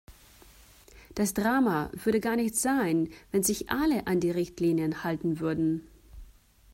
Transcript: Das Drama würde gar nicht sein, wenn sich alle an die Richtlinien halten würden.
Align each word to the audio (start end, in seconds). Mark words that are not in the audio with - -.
Das 1.13 1.35
Drama 1.35 1.91
würde 1.93 2.19
gar 2.19 2.35
nicht 2.35 2.55
sein, 2.55 3.09
wenn 3.31 3.43
sich 3.43 3.69
alle 3.69 4.07
an 4.07 4.19
die 4.19 4.31
Richtlinien 4.31 5.03
halten 5.03 5.39
würden. 5.39 5.85